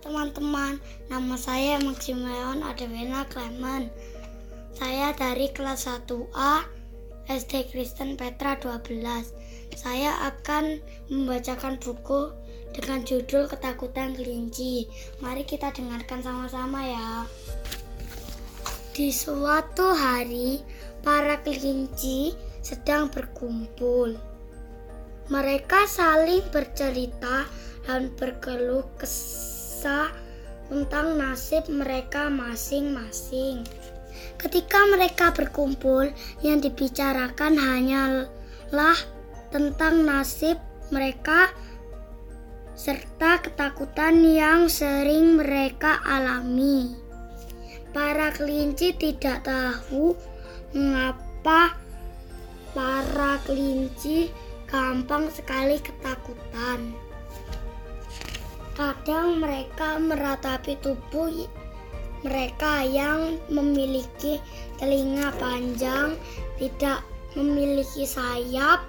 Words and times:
teman-teman, 0.00 0.76
nama 1.08 1.36
saya 1.40 1.80
Maximilian 1.80 2.60
Adewena 2.60 3.24
Clement. 3.32 3.88
Saya 4.76 5.16
dari 5.16 5.48
kelas 5.48 5.88
1A 5.88 6.68
SD 7.32 7.72
Kristen 7.72 8.20
Petra 8.20 8.60
12. 8.60 8.92
Saya 9.72 10.12
akan 10.28 10.84
membacakan 11.08 11.80
buku 11.80 12.28
dengan 12.76 13.08
judul 13.08 13.48
Ketakutan 13.48 14.12
Kelinci. 14.12 14.84
Mari 15.24 15.48
kita 15.48 15.72
dengarkan 15.72 16.20
sama-sama 16.20 16.84
ya. 16.84 17.24
Di 18.92 19.08
suatu 19.08 19.96
hari, 19.96 20.60
para 21.00 21.40
kelinci 21.40 22.36
sedang 22.60 23.08
berkumpul. 23.08 24.12
Mereka 25.32 25.88
saling 25.88 26.44
bercerita 26.52 27.48
dan 27.88 28.12
berkeluh 28.14 28.86
kesah 29.00 29.45
kisah 29.76 30.08
tentang 30.72 31.20
nasib 31.20 31.68
mereka 31.68 32.32
masing-masing. 32.32 33.60
Ketika 34.40 34.88
mereka 34.88 35.36
berkumpul, 35.36 36.16
yang 36.40 36.64
dibicarakan 36.64 37.60
hanyalah 37.60 38.96
tentang 39.52 40.08
nasib 40.08 40.56
mereka 40.88 41.52
serta 42.72 43.44
ketakutan 43.44 44.24
yang 44.24 44.72
sering 44.72 45.36
mereka 45.36 46.00
alami. 46.08 46.96
Para 47.92 48.32
kelinci 48.32 48.96
tidak 48.96 49.44
tahu 49.44 50.16
mengapa 50.72 51.76
para 52.72 53.44
kelinci 53.44 54.32
gampang 54.72 55.28
sekali 55.28 55.76
ketakutan. 55.84 57.05
Kadang 58.76 59.40
mereka 59.40 59.96
meratapi 59.96 60.76
tubuh 60.84 61.32
mereka 62.20 62.84
yang 62.84 63.40
memiliki 63.48 64.36
telinga 64.76 65.32
panjang, 65.40 66.12
tidak 66.60 67.00
memiliki 67.32 68.04
sayap, 68.04 68.84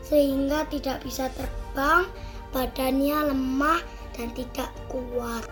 sehingga 0.00 0.64
tidak 0.72 1.04
bisa 1.04 1.28
terbang, 1.36 2.08
badannya 2.54 3.28
lemah 3.32 3.84
dan 4.16 4.32
tidak 4.32 4.72
kuat. 4.88 5.44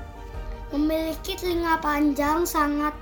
Memiliki 0.73 1.37
telinga 1.37 1.77
panjang 1.85 2.49
sangat 2.49 2.97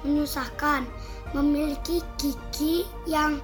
menyusahkan, 0.00 0.88
memiliki 1.36 2.00
gigi 2.16 2.88
yang 3.04 3.36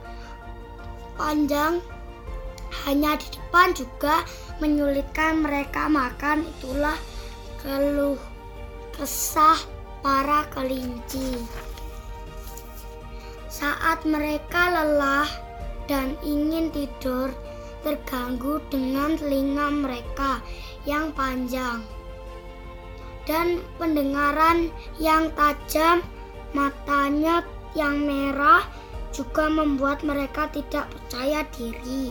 panjang 1.21 1.85
hanya 2.85 3.17
di 3.17 3.29
depan 3.33 3.73
juga 3.77 4.25
menyulitkan 4.59 5.45
mereka 5.45 5.87
makan 5.87 6.45
itulah 6.45 6.97
keluh 7.61 8.19
kesah 8.97 9.59
para 10.03 10.47
kelinci. 10.51 11.39
Saat 13.49 14.05
mereka 14.07 14.71
lelah 14.71 15.29
dan 15.89 16.15
ingin 16.23 16.71
tidur, 16.71 17.33
terganggu 17.83 18.61
dengan 18.69 19.17
telinga 19.17 19.71
mereka 19.73 20.43
yang 20.85 21.15
panjang 21.15 21.83
dan 23.29 23.61
pendengaran 23.77 24.73
yang 24.97 25.29
tajam, 25.37 26.01
matanya 26.57 27.45
yang 27.77 28.01
merah 28.09 28.65
juga 29.13 29.53
membuat 29.53 30.01
mereka 30.01 30.49
tidak 30.49 30.89
percaya 30.89 31.45
diri. 31.53 32.09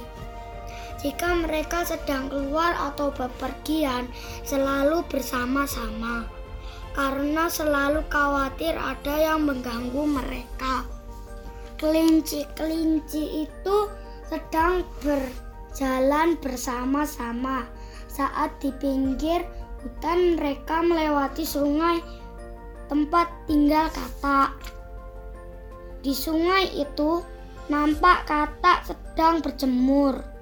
Jika 0.97 1.29
mereka 1.45 1.85
sedang 1.85 2.29
keluar 2.33 2.73
atau 2.73 3.13
bepergian, 3.13 4.09
selalu 4.41 5.05
bersama-sama 5.05 6.25
karena 6.97 7.45
selalu 7.45 8.01
khawatir 8.09 8.73
ada 8.73 9.15
yang 9.21 9.45
mengganggu 9.45 10.01
mereka. 10.01 10.81
Kelinci-kelinci 11.77 13.45
itu 13.45 13.77
sedang 14.25 14.81
berjalan 15.05 16.33
bersama-sama. 16.41 17.69
Saat 18.09 18.57
di 18.65 18.73
pinggir 18.81 19.45
hutan, 19.85 20.41
mereka 20.41 20.81
melewati 20.81 21.45
sungai 21.45 22.01
tempat 22.89 23.29
tinggal 23.45 23.93
katak. 23.93 24.57
Di 26.01 26.17
sungai 26.17 26.65
itu 26.81 27.21
nampak 27.69 28.25
katak 28.25 28.89
sedang 28.89 29.45
berjemur. 29.45 30.36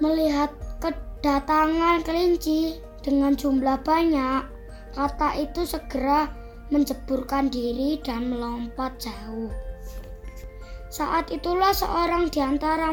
Melihat 0.00 0.48
kedatangan 0.80 2.00
kelinci 2.08 2.80
dengan 3.04 3.36
jumlah 3.36 3.84
banyak, 3.84 4.48
kata 4.96 5.36
itu 5.36 5.68
segera 5.68 6.32
menjeburkan 6.72 7.52
diri 7.52 8.00
dan 8.00 8.32
melompat 8.32 8.96
jauh. 8.96 9.52
Saat 10.88 11.30
itulah 11.30 11.70
seorang 11.76 12.32
di 12.32 12.40
antara 12.40 12.90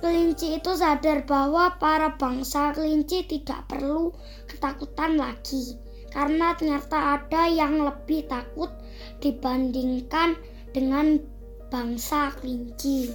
kelinci 0.00 0.56
itu 0.56 0.72
sadar 0.74 1.22
bahwa 1.28 1.76
para 1.78 2.16
bangsa 2.16 2.72
kelinci 2.72 3.28
tidak 3.28 3.68
perlu 3.68 4.10
ketakutan 4.48 5.20
lagi 5.20 5.76
karena 6.16 6.56
ternyata 6.56 7.20
ada 7.20 7.44
yang 7.44 7.84
lebih 7.84 8.24
takut 8.24 8.72
dibandingkan 9.20 10.34
dengan 10.72 11.20
bangsa 11.68 12.32
kelinci. 12.40 13.12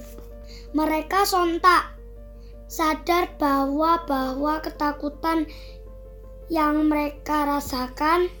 Mereka 0.72 1.26
sontak 1.26 2.01
sadar 2.72 3.28
bahwa 3.36 4.00
bahwa 4.08 4.64
ketakutan 4.64 5.44
yang 6.48 6.88
mereka 6.88 7.44
rasakan 7.44 8.32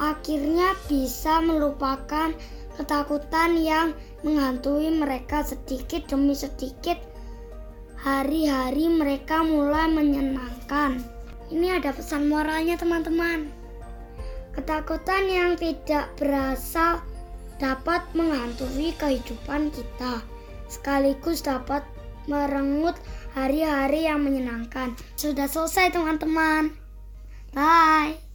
akhirnya 0.00 0.72
bisa 0.88 1.44
melupakan 1.44 2.32
ketakutan 2.76 3.56
yang 3.56 3.96
menghantui 4.22 4.92
mereka 4.92 5.42
sedikit 5.42 6.06
demi 6.06 6.36
sedikit. 6.36 7.00
Hari-hari 7.96 8.92
mereka 8.92 9.42
mulai 9.42 9.90
menyenangkan. 9.90 11.02
Ini 11.50 11.80
ada 11.80 11.90
pesan 11.96 12.28
moralnya, 12.30 12.78
teman-teman. 12.78 13.50
Ketakutan 14.54 15.24
yang 15.26 15.52
tidak 15.58 16.12
berasal 16.20 17.02
dapat 17.56 18.04
menghantui 18.12 18.92
kehidupan 18.96 19.72
kita, 19.72 20.20
sekaligus 20.68 21.40
dapat 21.40 21.82
merenggut 22.28 22.96
hari-hari 23.32 24.08
yang 24.08 24.22
menyenangkan. 24.22 24.92
Sudah 25.16 25.48
selesai, 25.48 25.94
teman-teman. 25.94 26.74
Bye. 27.54 28.25